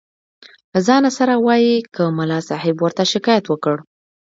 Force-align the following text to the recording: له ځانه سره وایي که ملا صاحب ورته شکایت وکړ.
له 0.73 0.79
ځانه 0.87 1.09
سره 1.17 1.33
وایي 1.45 1.75
که 1.95 2.03
ملا 2.17 2.39
صاحب 2.49 2.75
ورته 2.79 3.03
شکایت 3.13 3.45
وکړ. 3.47 3.75